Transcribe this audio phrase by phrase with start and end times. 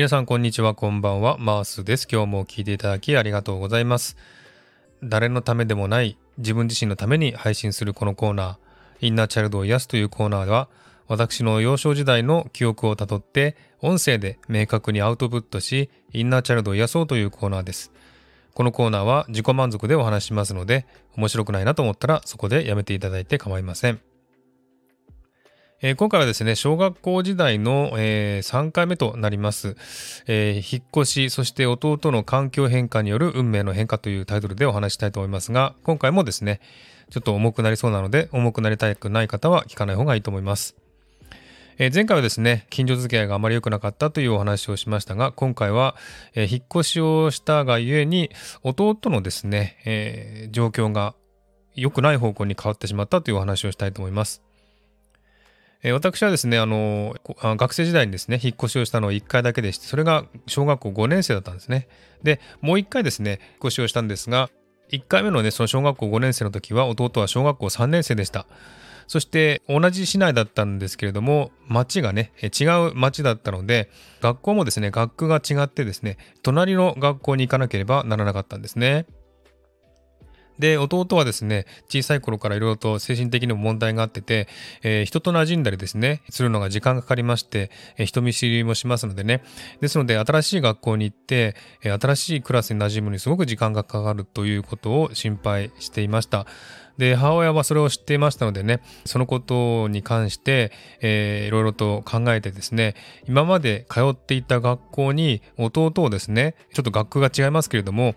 [0.00, 2.08] 皆さんこんにちは、こんばんは、マースです。
[2.10, 4.16] 今日も聞いていただきありがとうございます。
[5.02, 10.70] 誰のためでもない自分自身のために配信するこのコーナー、インナーチャイルドを癒すというコーナーでは、
[11.06, 17.92] 私の幼少時代の記憶をたどって、音声で明確にアウトプットし、インナーチャイルドを癒そうというコーナーです。
[18.54, 24.00] このコーナーは自己満足でお話しますので、面白くないなと思ったらそこでやめていただいて構いません。
[25.82, 29.76] えー、今回はですね、小学校時代の、えー、3回目となります、
[30.26, 36.60] えー、引っ越し、そして弟の環境変化による運命の変化というタイトルでお話したいと思いますが、今回もですね、
[37.08, 40.76] ちょっと重くなりそうなので、重くなりたくない方は聞かない方がいいと思います。
[41.78, 45.96] え、前回はですね、近所付き合いがあまり良くなかったというお話をしましたが、今回は、
[46.34, 48.28] え、引っ越しをしたがゆえに、
[48.62, 51.14] 弟のですね、えー、状況が
[51.74, 54.42] 良くない方向に変わってしまったというお話をしたいと思います。
[55.82, 61.88] え私はですね、あの、学生時代にですね、引っ越しをしたのは1回だけでして、それが小学校5年生だったんですね。
[62.22, 64.50] で、もう1回ですね、引っ越しをしたんですが、
[64.92, 68.46] 1回目のね、その小学校5年生の時は、弟は小学校3年生でした。
[69.06, 79.06] そして同じ市内だったんですけれども、町がね、違う町だったので、学校もですね、学区が違ってですね、隣の学校に行かなければならなかったんですね。
[80.60, 84.46] で、弟はですね、小さい頃からいろいろと精神的にも問題があってて、
[84.82, 89.42] えー、人と馴染んだりですね、するのが時間がかかりまして、えー、人見知りもしますのでね。
[89.80, 96.46] ですので、新しい学校に行って、えー、新しいクラスに馴染むにすごく時間がかかるということを心配していました。
[97.00, 102.94] で、母親はそれを知っていましたのでね、そのことに関して、えー、いろいろと考えてですね、
[103.26, 108.14] 今まで通っていた学校に弟をですね、ちょっと学区が違いますけれども、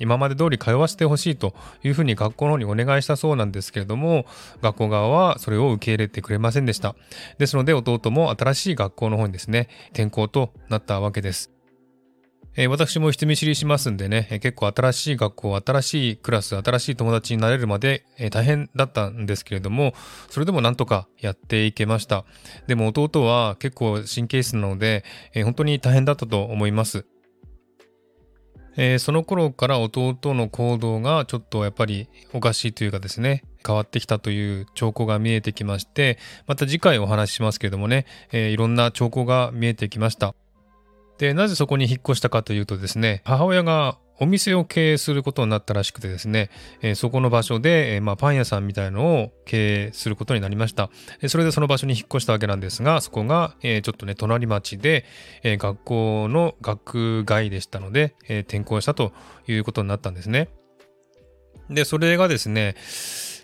[0.00, 4.26] 今まで通り通わせてほしいというふうに学校の方にお願いしたそうなんですけれども、
[4.62, 6.96] 学校側はそれを受け入れてくれませんでした。
[7.38, 11.52] ですので弟も新しい学校の方にですね、転校となったわけです。
[12.56, 19.94] えー、私も人見知りしますんでね、結構新しい学校、新しいクラス、新しい友達になれるまで、え、大変だったんですけれども、
[20.28, 22.24] それでもなんとかやっていけました。
[22.66, 27.06] でも弟は結構神経質なので、え本当に大変だったと思います。
[28.82, 40.34] えー、その頃から弟の行動がちょっとやっぱりおかしいというかですね、変わってきたという兆候が見えてきまして、また次回お話ししますけれどもね、えー、いろんな兆候が見えてきました。
[41.18, 46.50] で、なぜそこに引っ越したかというとですね、母親がお店を経営することになったらしくてですね、
[46.82, 50.90] えー、そこの場所で、えー、まあ、パン屋さんみたいのを経営することになりました。
[51.22, 55.04] えそれでその場所に引っ越したわけなんですが、そこが、え、ちょっとね、隣町で、
[55.42, 59.12] え学校の学外でしたので、え転校したと
[59.48, 60.48] いうことになったんですね。
[61.70, 62.76] で、それがですね、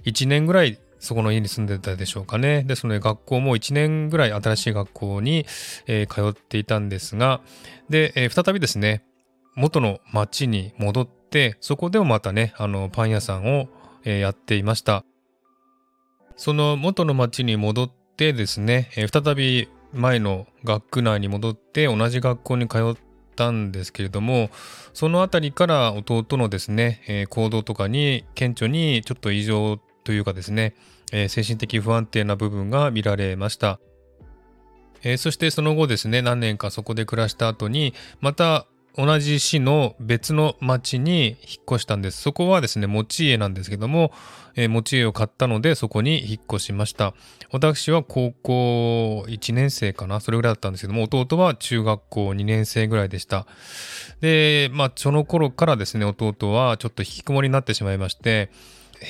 [0.05, 2.65] 1年ぐらいそこの家に住んでたでしょうかね。
[2.65, 5.47] ですので学校も1年ぐらい新しい学校に、
[5.87, 7.41] えー、通っていたんですが、
[7.89, 9.05] で、えー、再びですね、
[9.57, 13.69] 元の町に戻って、そこでもまたね、あの、パン屋さんを、
[14.05, 15.05] え、やっていました。
[16.37, 22.97] その元の町に戻ってですね、え、再び前の学区内に戻って同じ学校に通っ
[23.35, 24.51] たんですけれども、
[24.93, 30.75] そのあたりから弟のですね、え、行動とかに顕著にちょっと異常というかですね、
[31.13, 33.81] え、精神的不安定な部分が見られました。
[35.03, 42.23] え、そしてその後ですね、何年かそこで暮らした後に、また同じ市の別の町に引っ越したんです。
[42.23, 44.13] そこはですね、持ち家なんですけども、
[44.55, 47.15] えー、持ち家を買ったので、そこに引っ越しました。
[47.53, 53.47] 私は高校1年生かなそれぐらいだったんですけども、弟は中学校2年生ぐらいでした。
[54.21, 58.51] で、まあ、その頃からですね、弟はちょっと引きこもりになってしまいまして、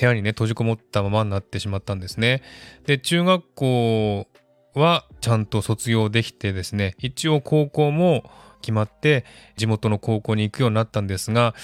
[0.00, 2.42] 部屋にね、閉じこもったままになってしまったんですね。
[2.86, 4.26] で、中学校
[4.74, 8.28] はちゃんと卒業できてですね、一応高校も
[8.66, 9.24] 決まって
[9.56, 11.54] 地元の高校に行くようになったんですが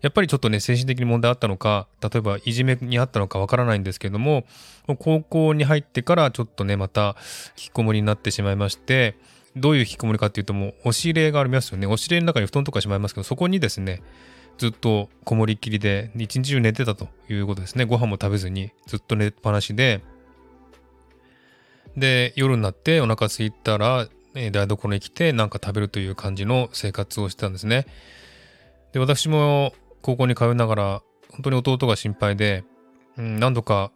[0.00, 4.44] やっぱりちょっとね精神的に問題あったのか例えばいじめにあったのかわからないんですけども
[4.98, 7.16] 高校に入ってからちょっとねまた
[7.56, 9.16] 引きこもりになってしまいまして
[9.56, 11.86] どういう引きこもりかっていうともう押し入れがありますよね。
[11.86, 14.02] 押し入れの中に布団とかしまいますけどそこにですね
[14.58, 17.84] ずっとこもりきりで一日中寝てたということですね。
[17.84, 20.02] ご飯も食べずにずっと寝っぱなしで。
[21.96, 27.86] で夜になってお腹空いたらえ台所に来て何か食べるという感じの生活をしてたんですね。
[28.92, 32.64] で、私も高校に通いながら、本当に弟が心配で、
[33.16, 33.90] うん、何度か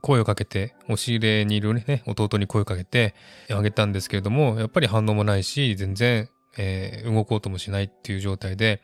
[0.00, 3.14] 声をかけて、押し入れにいるね、弟に声をかけて
[3.50, 8.82] あげたんですけれども、やっぱり反応もないし、全然、えー、動こうともしないっていう状態で、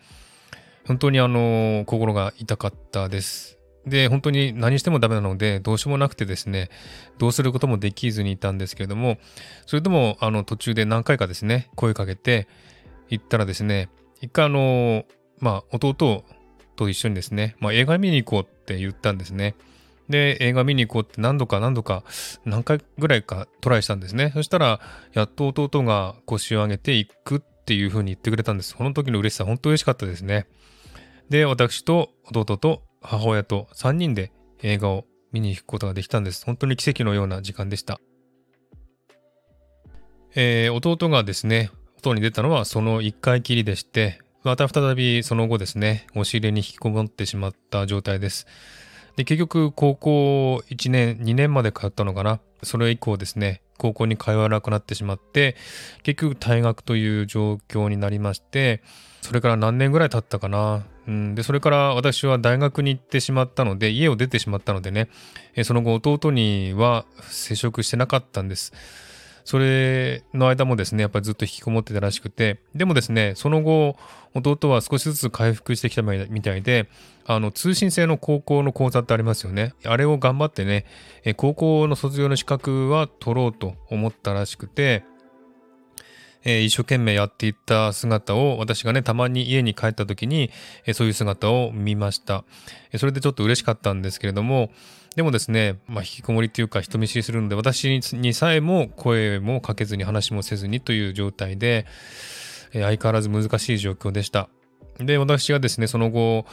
[0.86, 3.59] 本当にあの、心が痛かったです。
[3.86, 6.70] で、本当に何してもダメなので、どうしようもなくてですね、
[7.18, 9.18] どうすることもできずにいたんですけれども、
[9.66, 12.46] それでも、あの、途中で何回かですね、声かけて、
[13.08, 13.88] 行ったらですね、
[14.20, 15.04] 一回あの、
[15.38, 16.24] まあ、弟
[16.76, 19.56] と一緒にですね、まあ、映画見に行こうって言ったんですね。
[20.08, 22.04] で、映画見に行こうって何度か何度か、
[22.44, 24.30] 何回ぐらいかトライしたんですね。
[24.34, 24.80] そしたら、
[25.12, 28.76] やっと弟が腰を上げて行くっていう風に言ってくれたんです。
[28.76, 30.46] この時の嬉しさ、本当嬉しかったですね。
[31.28, 34.32] で、私と弟と母親と3人で
[34.62, 36.44] 映画を見に行くことができたんです。
[36.44, 38.00] 本当に奇跡のような時間でした。
[40.34, 48.46] えー、弟がですね、外に出たのはその1回きりでして、また再びその後ですね、押し入れに引きこもってしまった状態です。
[49.16, 52.40] で、結局高校1年、2年まで通ったのかな。
[52.62, 55.56] それ以降ですね、高校に通わなくなってしまって、
[56.02, 58.82] 結局退学という状況になりまして、
[59.22, 60.84] それから何年ぐらい経ったかな。
[61.08, 65.08] うん、で、それから私は大学に行ってしまったので、家を出てしまったのでね、
[65.64, 68.72] その後弟には接触してなかったんです。
[69.50, 73.96] それの間もですね、やっぱりずっと引きこもってたらしくて、でもですね、その後、
[74.32, 76.88] 弟は少しずつ回復してきたみたいで、
[77.26, 79.74] あの、通信制の高校の講座ってありますよね。
[79.84, 80.86] あれを頑張ってね、
[81.36, 85.02] 高校の卒業の資格は取ろうと思ったらしくて、
[86.44, 90.50] え、一生懸命やっていった姿を私がね、たまに家に帰った時に、
[90.86, 92.44] え、そういう姿を見ました、
[92.92, 92.98] え。
[92.98, 94.70] それでちょっと嬉しかったんですけれども、
[95.16, 101.86] でもですね、まあ、引きこもりというか人見知りするので、私にさえも声もかけずに話もせずにという状態で、
[102.72, 104.48] え相変わらず難しい状況でした。
[104.98, 106.46] で、私がですね、その後、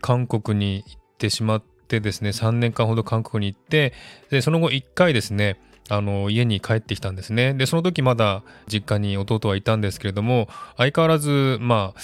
[0.00, 3.92] 韓国に行ってしまってですね、3年間ほど韓国に行って、
[4.30, 5.58] で、その後1回ですね、
[5.90, 7.54] あの、家に帰ってきたんですね。
[7.54, 12.00] で、その時まだ実家に弟はいたんですけれども、相変わらず、まあ、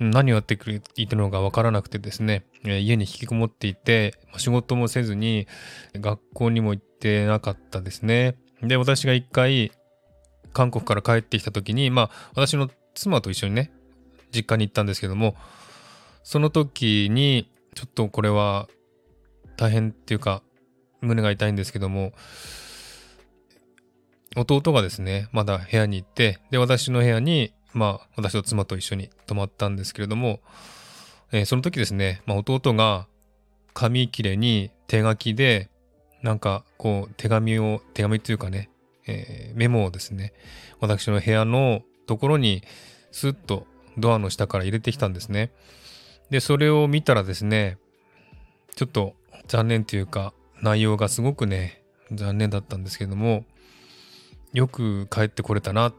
[0.00, 5.46] 何をやってくれていたのかわからなくてですね、家に引きこもっていて、仕事もせずに、
[5.94, 8.36] 学校にも行ってなかったですね。
[8.62, 9.72] で、私が一回、
[10.52, 13.70] 韓国から帰ってきた時に、まあ、私の妻と一緒にね、
[14.34, 15.36] 実家に行ったんですけども、
[16.24, 18.68] その時に、ちょっとこれは
[19.56, 20.42] 大変っていうか、
[21.00, 22.12] 胸が痛いんですけども、
[24.36, 30.40] 弟がですね、まだ部屋に行って、で、私の部屋に、まあ、私と妻と一緒に泊まったんですけれども、
[31.32, 33.06] えー、その時ですね、まあ、弟が
[33.74, 35.68] 紙切れに手書きで、
[36.22, 38.70] なんか、こう、手紙を、手紙っていうかね、
[39.06, 40.32] えー、メモをですね、
[40.80, 42.62] 私の部屋のところに、
[43.10, 43.66] スッと
[43.98, 45.50] ドアの下から入れてきたんですね。
[46.30, 47.78] で、それを見たらですね、
[48.76, 49.14] ちょっと
[49.48, 50.32] 残念というか、
[50.62, 51.82] 内容がすごくね、
[52.12, 53.44] 残念だったんですけども、
[54.52, 55.92] よく帰ってこれたな。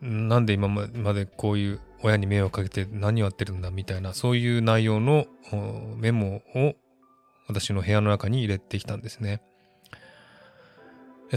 [0.00, 5.26] なんで今までこういう親に迷惑かけて何をやってるんだみたいな、そういう内容の
[5.96, 6.74] メモを
[7.48, 9.42] 私の部屋の中に入れてきたんですね。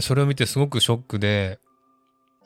[0.00, 1.58] それを見てすごくショックで、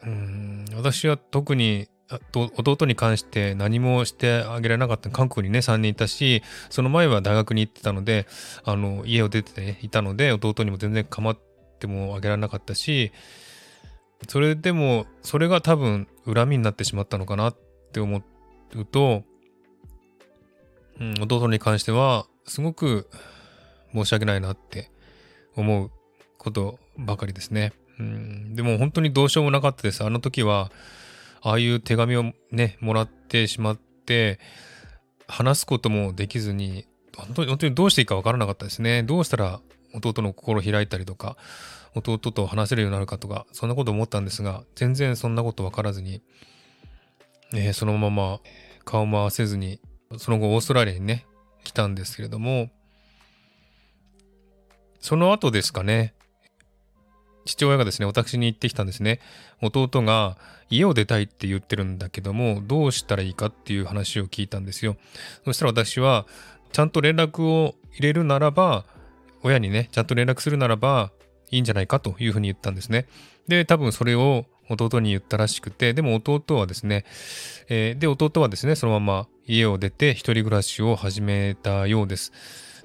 [0.03, 1.89] うん私は特に
[2.31, 5.11] 弟に関して何もしてあげられなかった。
[5.11, 8.27] 韓国にね、3人いたし、その前は大学に行ってたので、
[8.65, 11.39] あの、家を出て、いたので、弟にも全然構っ
[11.79, 13.13] てもあげられなかったし、
[14.29, 17.57] それでも、それが多分恨みになってしまったのかなっ
[17.93, 18.23] て思
[18.75, 19.23] うと、
[21.01, 23.09] うん、弟に関しては、すごく
[23.93, 24.91] 申し訳ないなって
[25.57, 25.91] 思う
[26.39, 27.73] ことばかりですね。
[27.99, 30.05] うん、でも本当にどうしようもなかったです。
[30.05, 30.71] あの時は、
[31.43, 34.41] ああいう手紙をね、もらってしまって、
[35.27, 39.03] 話すこともできずに、本当に本当にどうしていいかわからなかったですね。
[39.03, 39.61] どうしたら
[39.95, 41.37] 弟の心を開いたりとか、
[41.95, 46.23] 弟と話せるようになるかとか、そんなこと思ったんですが、全然そんなこと分からずに、
[47.53, 48.41] えー、そのまま
[48.85, 49.81] 顔も合わせずに、
[50.19, 51.27] その後オーストラリアにね、
[51.63, 52.71] 来たんですけれども、
[55.01, 56.15] その後ですかね、
[57.45, 59.21] 父親がですね、私に言ってきたんですね。
[59.61, 60.39] 弟が
[60.71, 64.97] 家を出たいって言ってるんだけども、どうしたらいいかっていう話を聞いたんですよ。
[65.45, 66.27] そしたら私は、
[66.73, 68.85] ちゃんと連絡を入れるならば、
[69.43, 71.13] 親にね、ちゃんと連絡するならば、
[71.51, 73.07] いいんじゃないかというふうに言ったんですね。
[73.49, 77.05] で、多分それを弟に言ったらしくて、でも弟はですね、
[77.69, 82.33] えー、で、弟はですね、そのまま家を出て一人暮らしを始めたようです。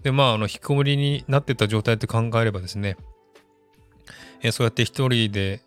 [0.04, 2.98] で、まあ、あの、引きこもりになってた状態って考えればですね、
[4.42, 5.62] えー、そうやって一人で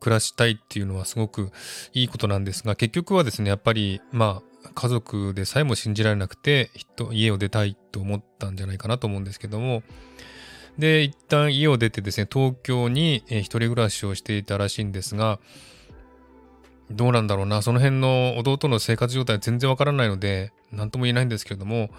[0.00, 1.50] 暮らしたいっていうのはすごく
[1.92, 6.70] いいことなんですが、結局はですね、やっぱり、まあ、家族でさえも信じられなくて、
[7.12, 9.82] 家を出たいと思ったんじゃないかなと思うんですけども、
[10.78, 15.38] で、一旦家を出てですね、東京に一人暮らしをしていたらしいんですが、
[16.90, 21.90] どうなんだろうな、その辺の弟の生活状態全然わからないので、何とも言えないんですけれども、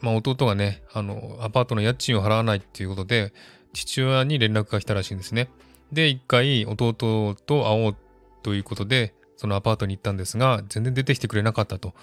[0.00, 3.32] まあ弟がね、あの、アパートの家賃を払わないっていうことで、
[3.72, 5.48] 父親に連絡が来たらしいんですね。
[5.92, 7.96] で、一回弟と会おう
[8.42, 11.94] ということで、そのアパートに行ったんですが、全然出てきてくれなかったと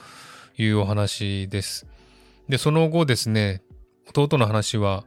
[0.58, 1.88] いうお話です。
[2.48, 3.62] で、その後ですね、
[4.16, 5.06] 弟の話は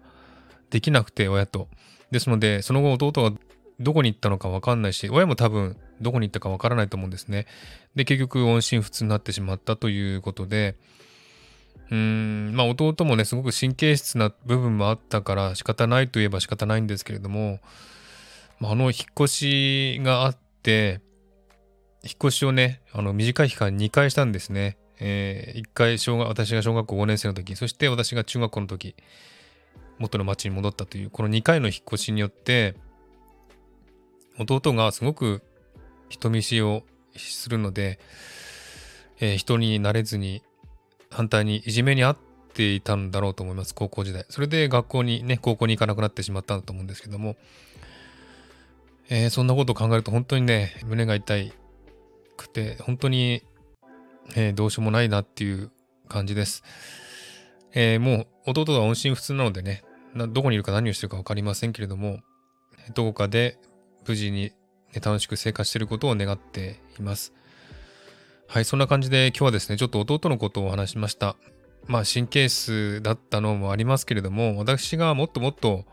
[0.71, 1.69] できなくて、親と。
[2.11, 3.37] ですので、その後弟が
[3.81, 7.47] どこに行ったのかわかんないし、親も多分どこに行ったかわからないと思うんですね。
[7.95, 10.77] で、結局音信不通になってしまったということで、
[11.91, 17.61] うーん、まあ弟もね、すごく神経質な部分もあったから仕方ないといえば仕方ないんですけれども、
[18.63, 21.01] あ、あの引っ越しがあって、
[22.03, 24.79] 引っ越しをね、あの短い期間2回したんですね。
[24.99, 28.97] えー、1回小学、私が小学校5年生の時、そして私が中学校の時、
[29.99, 32.75] 元の町に戻ったという、この2回の引っ越しによって、
[34.39, 35.43] 弟がすごく
[36.09, 36.83] 人見知りを
[37.17, 37.99] するので、
[39.21, 40.43] えー、人になれずに
[41.11, 42.19] 反対にいじめにあっ
[42.53, 44.27] ていたんだろうと思います、高校時代。
[44.29, 47.37] それで学校にね、高校に行かなくなってしまったんだと思うんですけども、
[49.09, 51.53] えー、そんなことを考えると本当にね、胸が痛い
[52.37, 53.43] くて、本当に、
[54.35, 55.71] えー、どうしようもないなっていう
[56.09, 56.63] 感じです。
[57.73, 59.83] えー、もう弟は音信不通なのでね、
[60.17, 62.21] どこにいるか何をしてるか分かりませんけれども、
[62.95, 63.59] どこかで
[64.07, 64.53] 無事に、
[64.95, 67.33] ね、楽しく生活していることを願っています。
[68.49, 71.37] はい、そんな感じで今日はですね、ちょっと弟のことをお話しました。
[71.87, 75.85] まあ神経質だったのもありますけれども、私がもっともっと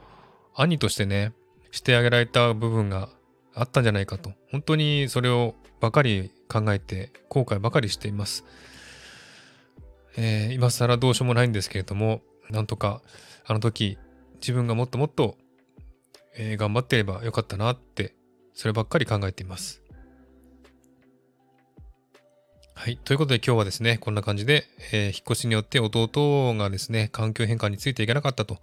[0.55, 1.33] 兄としてね、
[1.71, 3.09] してあげられた部分が
[3.55, 8.45] あったんじゃないかと、本当にそれをばかり考えて後悔ばかりしています。
[10.15, 13.01] えー、今更どうしようもないんですけれども、なんとか
[13.45, 13.97] あの時
[14.43, 15.37] 自分がもっともっと、
[16.35, 18.13] えー、頑張っていればよかったなって、
[18.53, 19.81] そればっかり考えています。
[22.75, 22.97] はい。
[22.97, 28.57] ということで今日はですね、こんな感じで、えー、引っ越しによって弟がですね、環境変化についていけなかったと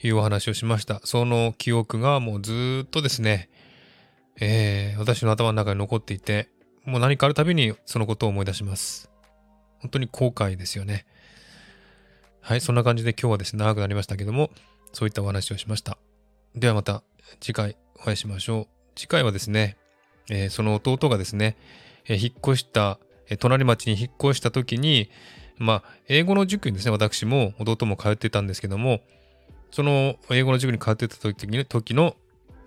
[0.00, 1.00] いうお話をしました。
[1.02, 3.50] その記憶がもうずっとですね、
[4.40, 6.48] えー、私の頭の中に残っていて、
[6.84, 9.10] もう何かあるたびにそのことを思い出します。
[9.80, 11.06] 本当に後悔ですよね。
[12.42, 12.60] はい。
[12.60, 14.50] そんな感じで今日はですね、長くなりましたけども、
[14.92, 15.96] そういったお話をしました。
[16.54, 17.02] ではまた
[17.40, 18.66] 次回お会いしましょう。
[18.94, 19.76] 次回はですね、
[20.28, 21.56] えー、その弟がですね、
[22.06, 25.10] えー、引っ越したえ隣町に引っ越した時に、
[25.56, 29.00] まあ、英語の塾にですね、私も弟も通ってたんですけども、
[29.70, 32.14] その英語の塾に通ってた時に時の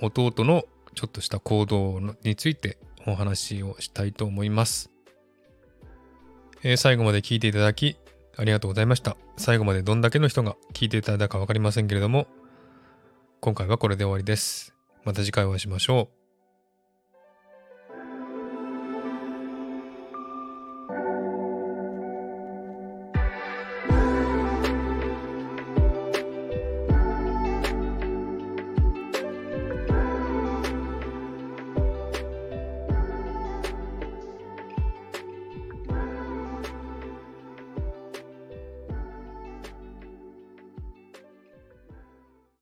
[0.01, 0.65] 弟の
[0.95, 4.89] ちょっとした行動についてお話をしたいと思います。
[6.63, 7.97] え、最後まで聞いていただき
[8.37, 9.17] ありがとうございました。
[9.37, 12.27] 最後までどんだけの人が聞いていただいたか分かりませんけれども、
[13.39, 14.73] 今回はこれで終わりです。
[15.03, 16.14] また次回お会いしましょう。